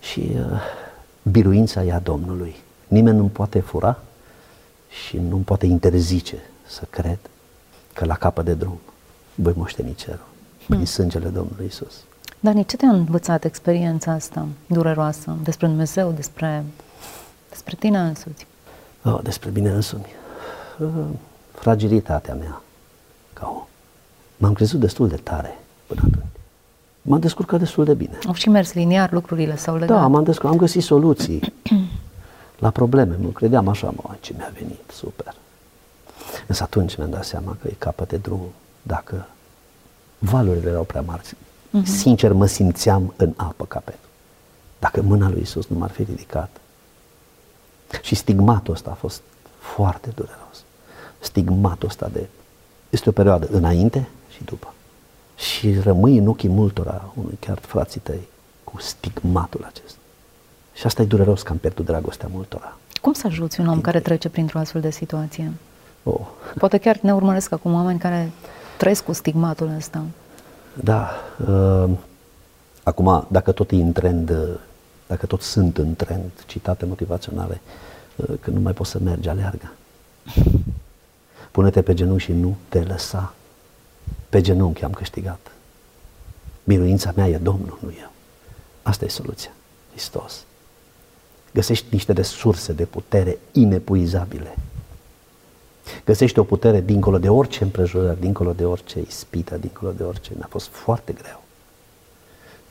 Și 0.00 0.30
uh, 0.34 0.60
biruința 1.22 1.84
ea 1.84 2.00
Domnului. 2.00 2.56
Nimeni 2.88 3.16
nu 3.16 3.24
poate 3.24 3.60
fura 3.60 3.98
și 5.06 5.18
nu 5.18 5.36
poate 5.36 5.66
interzice 5.66 6.42
să 6.66 6.82
cred 6.90 7.18
că 7.92 8.04
la 8.04 8.14
capăt 8.14 8.44
de 8.44 8.54
drum 8.54 8.78
voi 9.34 9.52
moșteni 9.56 9.94
cerul 9.94 10.26
prin 10.66 10.76
hmm. 10.76 10.86
sângele 10.86 11.28
Domnului 11.28 11.66
Isus. 11.66 11.94
Dani, 12.46 12.64
ce 12.64 12.76
te-a 12.76 12.88
învățat 12.88 13.44
experiența 13.44 14.12
asta 14.12 14.46
dureroasă 14.66 15.36
despre 15.42 15.66
Dumnezeu, 15.66 16.12
despre, 16.12 16.64
despre 17.48 17.76
tine 17.78 17.98
însuți? 17.98 18.46
Oh, 19.04 19.18
despre 19.22 19.50
mine 19.54 19.70
însumi. 19.70 20.14
Uh, 20.78 20.88
fragilitatea 21.52 22.34
mea 22.34 22.62
ca 23.32 23.52
om. 23.54 23.64
M-am 24.36 24.52
crezut 24.52 24.80
destul 24.80 25.08
de 25.08 25.16
tare 25.16 25.58
până 25.86 26.00
atunci. 26.04 26.24
M-am 27.02 27.20
descurcat 27.20 27.58
destul 27.58 27.84
de 27.84 27.94
bine. 27.94 28.18
Au 28.26 28.34
și 28.34 28.48
mers 28.48 28.72
liniar, 28.72 29.12
lucrurile 29.12 29.56
s-au 29.56 29.76
legat. 29.76 29.96
Da, 29.96 30.06
m-am 30.06 30.24
descurcat, 30.24 30.52
am 30.52 30.58
găsit 30.58 30.82
soluții 30.82 31.52
la 32.64 32.70
probleme. 32.70 33.16
Nu 33.20 33.28
credeam 33.28 33.68
așa, 33.68 33.92
mă, 33.96 34.14
ce 34.20 34.32
mi-a 34.36 34.52
venit, 34.58 34.90
super. 34.92 35.34
Însă 36.46 36.62
atunci 36.62 36.96
mi-am 36.96 37.10
dat 37.10 37.24
seama 37.24 37.56
că 37.60 37.68
e 37.68 37.74
capăt 37.78 38.08
de 38.08 38.16
drum 38.16 38.40
dacă 38.82 39.28
valurile 40.18 40.70
erau 40.70 40.84
prea 40.84 41.00
mari 41.00 41.22
Uh-huh. 41.80 41.84
Sincer, 41.84 42.32
mă 42.32 42.46
simțeam 42.46 43.14
în 43.16 43.32
apă 43.36 43.64
capetul. 43.64 44.08
Dacă 44.78 45.02
mâna 45.02 45.28
lui 45.28 45.40
Isus 45.40 45.66
nu 45.66 45.78
m-ar 45.78 45.90
fi 45.90 46.02
ridicat. 46.02 46.60
Și 48.02 48.14
stigmatul 48.14 48.74
ăsta 48.74 48.90
a 48.90 48.94
fost 48.94 49.22
foarte 49.58 50.08
dureros. 50.14 50.64
Stigmatul 51.18 51.88
ăsta 51.88 52.08
de... 52.12 52.28
Este 52.90 53.08
o 53.08 53.12
perioadă 53.12 53.48
înainte 53.50 54.08
și 54.30 54.44
după. 54.44 54.72
Și 55.36 55.78
rămâi 55.80 56.16
în 56.16 56.26
ochii 56.26 56.48
multora, 56.48 57.12
unui 57.14 57.38
chiar 57.40 57.58
frații 57.58 58.00
tăi, 58.00 58.28
cu 58.64 58.80
stigmatul 58.80 59.64
acesta. 59.68 59.98
Și 60.74 60.86
asta 60.86 61.02
e 61.02 61.04
dureros 61.04 61.42
că 61.42 61.52
am 61.52 61.58
pierdut 61.58 61.84
dragostea 61.84 62.28
multora. 62.32 62.76
Cum 63.00 63.12
să 63.12 63.26
ajuți 63.26 63.60
un 63.60 63.68
om 63.68 63.80
care 63.80 64.00
trece 64.00 64.28
printr-o 64.28 64.58
astfel 64.58 64.80
de 64.80 64.90
situație? 64.90 65.52
Oh, 66.02 66.20
Poate 66.58 66.78
chiar 66.78 66.98
ne 67.02 67.14
urmăresc 67.14 67.52
acum 67.52 67.74
oameni 67.74 67.98
care 67.98 68.30
trăiesc 68.78 69.04
cu 69.04 69.12
stigmatul 69.12 69.70
ăsta. 69.76 70.04
Da. 70.82 71.10
Uh, 71.46 71.90
acum, 72.82 73.26
dacă 73.30 73.52
tot 73.52 73.70
e 73.70 73.74
în 73.74 73.92
trend, 73.92 74.30
uh, 74.30 74.58
dacă 75.06 75.26
tot 75.26 75.42
sunt 75.42 75.78
în 75.78 75.94
trend 75.94 76.30
citate 76.46 76.84
motivaționale, 76.84 77.60
uh, 78.16 78.34
că 78.40 78.50
nu 78.50 78.60
mai 78.60 78.72
poți 78.72 78.90
să 78.90 78.98
mergi, 78.98 79.28
aleargă. 79.28 79.72
Pune-te 81.50 81.82
pe 81.82 81.94
genunchi 81.94 82.24
și 82.24 82.32
nu 82.32 82.56
te 82.68 82.80
lăsa. 82.80 83.34
Pe 84.28 84.40
genunchi 84.40 84.84
am 84.84 84.92
câștigat. 84.92 85.52
Biruința 86.64 87.12
mea 87.16 87.28
e 87.28 87.36
Domnul, 87.36 87.78
nu 87.82 87.88
eu. 88.00 88.10
Asta 88.82 89.04
e 89.04 89.08
soluția. 89.08 89.50
Hristos. 89.90 90.44
Găsești 91.52 91.86
niște 91.90 92.12
resurse 92.12 92.72
de 92.72 92.84
putere 92.84 93.38
inepuizabile. 93.52 94.56
Găsești 96.06 96.38
o 96.38 96.44
putere 96.44 96.80
dincolo 96.80 97.18
de 97.18 97.28
orice 97.28 97.62
împrejurări, 97.62 98.20
dincolo 98.20 98.52
de 98.52 98.64
orice 98.64 99.00
ispită, 99.00 99.56
dincolo 99.56 99.92
de 99.92 100.02
orice. 100.02 100.32
Mi-a 100.36 100.46
fost 100.50 100.66
foarte 100.66 101.12
greu. 101.12 101.42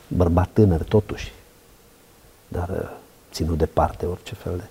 Bărbat 0.08 0.50
tânăr 0.54 0.84
totuși, 0.84 1.34
dar 2.48 2.70
uh, 2.70 2.98
ținut 3.32 3.58
departe 3.58 4.06
orice 4.06 4.36
fel 4.36 4.58
de... 4.58 4.64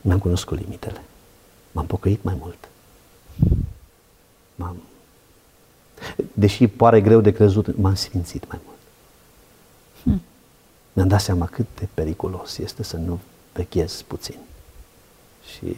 Mi-am 0.00 0.18
cunoscut 0.18 0.58
limitele. 0.58 1.02
M-am 1.72 1.86
pocăit 1.86 2.22
mai 2.22 2.36
mult. 2.38 2.68
M-am... 4.54 4.82
Deși 6.32 6.66
pare 6.66 7.00
greu 7.00 7.20
de 7.20 7.32
crezut, 7.32 7.76
m-am 7.76 7.94
sfințit 7.94 8.48
mai 8.48 8.58
mult. 8.64 8.78
Hmm. 10.02 10.22
Mi-am 10.92 11.08
dat 11.08 11.20
seama 11.20 11.46
cât 11.46 11.66
de 11.78 11.88
periculos 11.94 12.58
este 12.58 12.82
să 12.82 12.96
nu 12.96 13.20
vechezi 13.52 14.04
puțin. 14.04 14.38
Și 15.54 15.76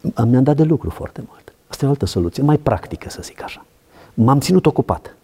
mi-am 0.00 0.42
dat 0.42 0.56
de 0.56 0.62
lucru 0.62 0.90
foarte 0.90 1.22
mult. 1.28 1.52
Asta 1.68 1.84
e 1.84 1.88
o 1.88 1.90
altă 1.90 2.06
soluție, 2.06 2.42
mai 2.42 2.56
practică 2.56 3.10
să 3.10 3.20
zic 3.22 3.42
așa. 3.42 3.64
M-am 4.14 4.40
ținut 4.40 4.66
ocupat. 4.66 5.16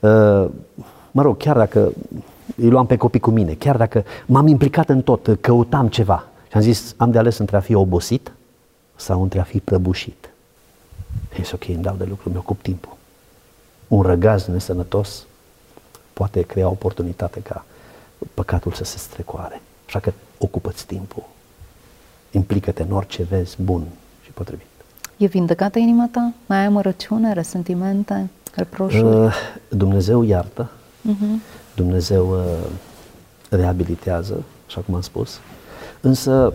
Uh, 0.00 0.48
mă 1.10 1.22
rog, 1.22 1.36
chiar 1.36 1.56
dacă 1.56 1.92
îi 2.56 2.68
luam 2.68 2.86
pe 2.86 2.96
copii 2.96 3.20
cu 3.20 3.30
mine, 3.30 3.54
chiar 3.54 3.76
dacă 3.76 4.04
m-am 4.26 4.46
implicat 4.46 4.88
în 4.88 5.02
tot, 5.02 5.36
căutam 5.40 5.88
ceva 5.88 6.26
și 6.48 6.56
am 6.56 6.60
zis, 6.60 6.94
am 6.96 7.10
de 7.10 7.18
ales 7.18 7.38
între 7.38 7.56
a 7.56 7.60
fi 7.60 7.74
obosit 7.74 8.32
sau 8.96 9.22
între 9.22 9.40
a 9.40 9.42
fi 9.42 9.60
prăbușit. 9.60 10.30
E 11.38 11.42
ok, 11.52 11.68
îmi 11.68 11.82
dau 11.82 11.94
de 11.94 12.04
lucru, 12.04 12.30
mi-ocup 12.30 12.62
timpul. 12.62 12.96
Un 13.88 14.02
răgaz 14.02 14.46
nesănătos 14.46 15.26
poate 16.12 16.42
crea 16.42 16.68
oportunitate 16.68 17.40
ca 17.40 17.64
păcatul 18.34 18.72
să 18.72 18.84
se 18.84 18.98
strecoare. 18.98 19.60
Așa 19.86 20.00
că 20.00 20.12
ocupă-ți 20.38 20.86
timpul. 20.86 21.22
Implică-te 22.36 22.82
în 22.82 22.92
orice 22.92 23.22
vezi 23.22 23.56
bun 23.62 23.82
și 24.24 24.30
potrivit. 24.30 24.66
E 25.16 25.26
vindecată 25.26 25.78
inima 25.78 26.08
ta? 26.12 26.32
Mai 26.46 26.58
ai 26.58 26.64
amărăciune, 26.64 27.32
resentimente, 27.32 28.30
reproșuri? 28.54 29.02
Uh, 29.02 29.34
Dumnezeu 29.68 30.22
iartă, 30.22 30.70
uh-huh. 31.10 31.40
Dumnezeu 31.74 32.30
uh, 32.30 32.70
reabilitează, 33.48 34.42
așa 34.66 34.80
cum 34.80 34.94
am 34.94 35.00
spus, 35.00 35.40
însă 36.00 36.52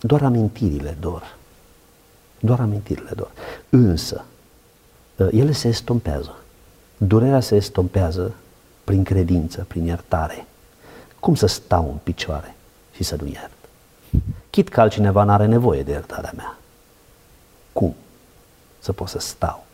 doar 0.00 0.22
amintirile 0.22 0.96
dor. 1.00 1.36
Doar 2.40 2.60
amintirile 2.60 3.10
dor. 3.16 3.30
Însă, 3.68 4.24
uh, 5.16 5.28
ele 5.30 5.52
se 5.52 5.68
estompează. 5.68 6.36
Durerea 6.96 7.40
se 7.40 7.56
estompează 7.56 8.34
prin 8.84 9.02
credință, 9.02 9.64
prin 9.68 9.84
iertare. 9.84 10.46
Cum 11.20 11.34
să 11.34 11.46
stau 11.46 11.84
în 11.84 11.98
picioare 12.02 12.54
și 12.94 13.02
să 13.02 13.16
nu 13.20 13.26
iert? 13.26 13.61
Chit 14.52 14.68
că 14.68 14.80
altcineva 14.80 15.24
nu 15.24 15.32
are 15.32 15.46
nevoie 15.46 15.82
de 15.82 15.90
iertarea 15.90 16.32
mea. 16.36 16.56
Cum 17.72 17.94
să 18.78 18.92
pot 18.92 19.08
să 19.08 19.18
stau? 19.18 19.64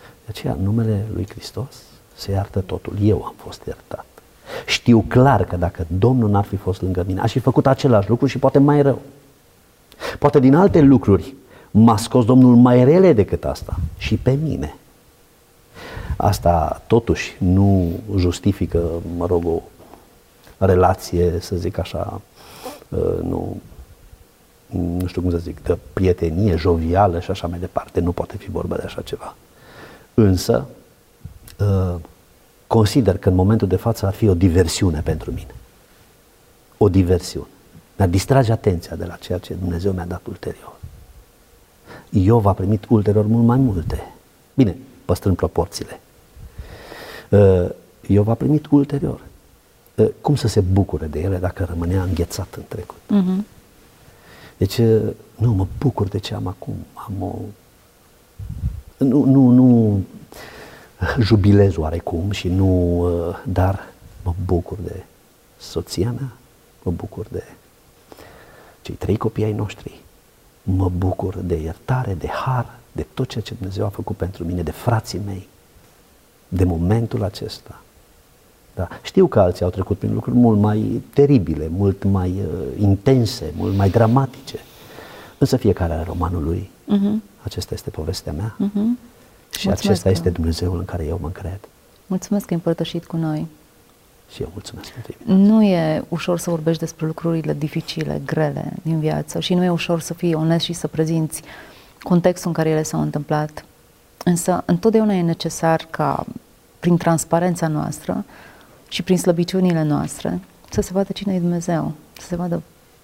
De 0.00 0.26
aceea, 0.28 0.52
în 0.52 0.62
numele 0.62 1.06
lui 1.12 1.26
Hristos 1.28 1.82
se 2.14 2.30
iartă 2.30 2.60
totul. 2.60 2.96
Eu 3.02 3.24
am 3.24 3.34
fost 3.36 3.62
iertat. 3.66 4.04
Știu 4.66 5.04
clar 5.08 5.44
că 5.44 5.56
dacă 5.56 5.86
Domnul 5.98 6.30
n-ar 6.30 6.44
fi 6.44 6.56
fost 6.56 6.82
lângă 6.82 7.04
mine, 7.06 7.20
aș 7.20 7.32
fi 7.32 7.38
făcut 7.38 7.66
același 7.66 8.08
lucru 8.08 8.26
și 8.26 8.38
poate 8.38 8.58
mai 8.58 8.82
rău. 8.82 8.98
Poate 10.18 10.40
din 10.40 10.54
alte 10.54 10.80
lucruri 10.80 11.34
m-a 11.70 11.96
scos 11.96 12.24
Domnul 12.24 12.56
mai 12.56 12.84
rele 12.84 13.12
decât 13.12 13.44
asta 13.44 13.76
și 13.98 14.16
pe 14.16 14.30
mine. 14.30 14.74
Asta 16.16 16.82
totuși 16.86 17.36
nu 17.38 17.92
justifică, 18.16 18.88
mă 19.16 19.26
rog, 19.26 19.46
o 19.46 19.60
relație, 20.58 21.38
să 21.40 21.56
zic 21.56 21.78
așa, 21.78 22.20
uh, 22.88 23.18
nu, 23.22 23.60
nu 24.70 25.06
știu 25.06 25.20
cum 25.20 25.30
să 25.30 25.36
zic, 25.36 25.62
de 25.62 25.78
prietenie 25.92 26.56
jovială 26.56 27.20
și 27.20 27.30
așa 27.30 27.46
mai 27.46 27.58
departe. 27.58 28.00
Nu 28.00 28.12
poate 28.12 28.36
fi 28.36 28.50
vorba 28.50 28.76
de 28.76 28.82
așa 28.84 29.00
ceva. 29.00 29.34
Însă, 30.14 30.66
uh, 31.58 31.94
consider 32.66 33.18
că 33.18 33.28
în 33.28 33.34
momentul 33.34 33.68
de 33.68 33.76
față 33.76 34.06
ar 34.06 34.12
fi 34.12 34.28
o 34.28 34.34
diversiune 34.34 35.00
pentru 35.00 35.30
mine. 35.30 35.54
O 36.78 36.88
diversiune. 36.88 37.48
Mi-ar 37.96 38.08
distrage 38.08 38.52
atenția 38.52 38.96
de 38.96 39.04
la 39.04 39.14
ceea 39.14 39.38
ce 39.38 39.54
Dumnezeu 39.54 39.92
mi-a 39.92 40.04
dat 40.04 40.26
ulterior. 40.26 40.76
Iov 42.10 42.46
a 42.46 42.52
primit 42.52 42.84
ulterior 42.88 43.26
mult 43.26 43.46
mai 43.46 43.56
multe. 43.56 44.12
Bine, 44.54 44.76
păstrând 45.04 45.36
proporțiile. 45.36 46.00
Uh, 47.28 47.68
Iov 48.06 48.28
a 48.28 48.34
primit 48.34 48.66
ulterior. 48.70 49.20
Uh, 49.94 50.08
cum 50.20 50.34
să 50.34 50.48
se 50.48 50.60
bucure 50.60 51.06
de 51.06 51.20
ele 51.20 51.36
dacă 51.36 51.64
rămânea 51.68 52.02
înghețat 52.02 52.54
în 52.56 52.62
trecut? 52.68 52.98
Uh-huh. 53.06 53.59
Deci, 54.60 54.78
nu, 55.36 55.52
mă 55.52 55.66
bucur 55.78 56.08
de 56.08 56.18
ce 56.18 56.34
am 56.34 56.46
acum. 56.46 56.74
Am 56.92 57.22
o... 57.22 57.34
Nu, 58.96 59.24
nu, 59.24 59.50
nu 59.50 60.00
jubilez 61.26 61.76
oarecum 61.76 62.30
și 62.30 62.48
nu, 62.48 63.06
dar 63.44 63.88
mă 64.24 64.34
bucur 64.44 64.78
de 64.84 65.04
soția 65.58 66.10
mea, 66.10 66.32
mă 66.82 66.92
bucur 66.92 67.26
de 67.30 67.44
cei 68.82 68.94
trei 68.94 69.16
copii 69.16 69.44
ai 69.44 69.52
noștri, 69.52 70.00
mă 70.62 70.88
bucur 70.88 71.38
de 71.38 71.56
iertare, 71.56 72.14
de 72.14 72.28
har, 72.28 72.78
de 72.92 73.06
tot 73.14 73.28
ceea 73.28 73.44
ce 73.44 73.54
Dumnezeu 73.54 73.84
a 73.84 73.88
făcut 73.88 74.16
pentru 74.16 74.44
mine, 74.44 74.62
de 74.62 74.70
frații 74.70 75.20
mei, 75.24 75.48
de 76.48 76.64
momentul 76.64 77.22
acesta. 77.22 77.82
Da. 78.74 78.88
Știu 79.02 79.26
că 79.26 79.40
alții 79.40 79.64
au 79.64 79.70
trecut 79.70 79.98
prin 79.98 80.12
lucruri 80.14 80.36
mult 80.36 80.58
mai 80.58 81.02
teribile, 81.12 81.68
mult 81.68 82.04
mai 82.04 82.30
uh, 82.30 82.80
intense, 82.82 83.52
mult 83.56 83.76
mai 83.76 83.90
dramatice. 83.90 84.58
Însă 85.38 85.56
fiecare 85.56 85.92
are 85.92 86.02
romanul 86.02 86.42
lui. 86.42 86.70
Uh-huh. 86.92 87.42
Acesta 87.42 87.74
este 87.74 87.90
povestea 87.90 88.32
mea. 88.32 88.56
Uh-huh. 88.56 89.08
Și 89.58 89.66
mulțumesc 89.66 89.84
acesta 89.84 90.02
că... 90.02 90.08
este 90.08 90.30
Dumnezeul 90.30 90.78
în 90.78 90.84
care 90.84 91.04
eu 91.04 91.18
mă 91.20 91.26
încred. 91.26 91.58
Mulțumesc 92.06 92.44
că 92.46 92.52
ai 92.52 92.56
împărtășit 92.56 93.04
cu 93.04 93.16
noi. 93.16 93.46
Și 94.32 94.42
eu 94.42 94.48
mulțumesc 94.52 94.90
pentru 94.90 95.14
Nu 95.34 95.62
e 95.62 96.04
ușor 96.08 96.38
să 96.38 96.50
vorbești 96.50 96.80
despre 96.80 97.06
lucrurile 97.06 97.54
dificile, 97.54 98.20
grele 98.26 98.72
din 98.82 99.00
viață 99.00 99.40
și 99.40 99.54
nu 99.54 99.64
e 99.64 99.70
ușor 99.70 100.00
să 100.00 100.14
fii 100.14 100.34
onest 100.34 100.64
și 100.64 100.72
să 100.72 100.86
prezinți 100.86 101.42
contextul 102.02 102.48
în 102.48 102.54
care 102.54 102.68
ele 102.68 102.82
s-au 102.82 103.00
întâmplat. 103.00 103.64
Însă 104.24 104.62
întotdeauna 104.66 105.14
e 105.14 105.22
necesar 105.22 105.86
ca 105.90 106.26
prin 106.80 106.96
transparența 106.96 107.68
noastră 107.68 108.24
și 108.90 109.02
prin 109.02 109.18
slăbiciunile 109.18 109.82
noastre 109.82 110.40
să 110.70 110.80
se 110.80 110.90
vadă 110.92 111.12
cine 111.12 111.34
e 111.34 111.38
Dumnezeu, 111.38 111.92
să 112.18 112.26
se 112.26 112.36
vadă 112.36 112.62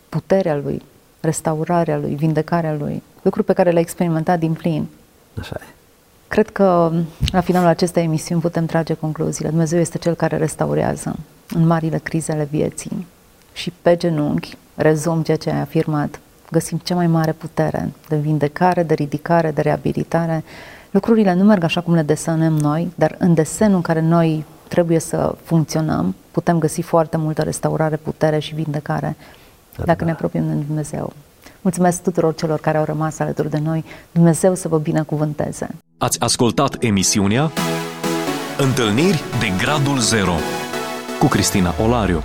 puterea 0.09 0.57
Lui, 0.57 0.83
restaurarea 1.21 1.99
Lui, 1.99 2.15
vindecarea 2.15 2.75
Lui, 2.75 3.03
lucruri 3.23 3.47
pe 3.47 3.53
care 3.53 3.71
le-a 3.71 3.81
experimentat 3.81 4.39
din 4.39 4.53
plin. 4.53 4.87
Așa 5.39 5.57
e. 5.61 5.65
Cred 6.29 6.49
că 6.51 6.93
la 7.33 7.41
finalul 7.41 7.69
acestei 7.69 8.03
emisiuni 8.03 8.41
putem 8.41 8.67
trage 8.67 8.95
concluziile. 8.95 9.51
Dumnezeu 9.51 9.79
este 9.81 9.99
Cel 9.99 10.15
care 10.15 10.37
restaurează 10.37 11.17
în 11.49 11.67
marile 11.67 11.99
crizele 11.99 12.49
vieții 12.51 13.07
și 13.53 13.73
pe 13.83 13.97
genunchi, 13.97 14.57
rezum 14.75 15.23
ceea 15.23 15.37
ce 15.37 15.51
ai 15.51 15.61
afirmat, 15.61 16.21
găsim 16.51 16.81
cea 16.85 16.95
mai 16.95 17.07
mare 17.07 17.33
putere 17.33 17.93
de 18.09 18.17
vindecare, 18.17 18.83
de 18.83 18.95
ridicare, 18.95 19.51
de 19.51 19.61
reabilitare. 19.61 20.45
Lucrurile 20.91 21.35
nu 21.35 21.45
merg 21.45 21.63
așa 21.63 21.81
cum 21.81 21.95
le 21.95 22.03
desenăm 22.03 22.53
noi, 22.57 22.93
dar 22.95 23.15
în 23.19 23.35
desenul 23.35 23.77
în 23.77 23.83
care 23.83 24.01
noi 24.01 24.45
trebuie 24.69 24.99
să 24.99 25.35
funcționăm, 25.43 26.15
putem 26.31 26.59
găsi 26.59 26.81
foarte 26.81 27.17
multă 27.17 27.43
restaurare, 27.43 27.97
putere 27.97 28.39
și 28.39 28.55
vindecare 28.55 29.17
da, 29.77 29.85
dacă 29.85 29.99
da. 29.99 30.05
ne 30.05 30.11
apropiem 30.11 30.47
de 30.47 30.65
Dumnezeu. 30.67 31.13
Mulțumesc 31.61 32.03
tuturor 32.03 32.35
celor 32.35 32.61
care 32.61 32.79
au 32.79 32.85
rămas 32.85 33.19
alături 33.19 33.51
de 33.51 33.59
noi. 33.59 33.85
Dumnezeu 34.13 34.55
să 34.55 34.69
vă 34.69 34.79
binecuvânteze. 34.79 35.69
Ați 35.99 36.21
ascultat 36.21 36.77
emisiunea 36.79 37.51
Întâlniri 38.59 39.23
de 39.39 39.53
Gradul 39.59 39.99
Zero 39.99 40.35
cu 41.19 41.27
Cristina 41.27 41.75
Olariu. 41.83 42.23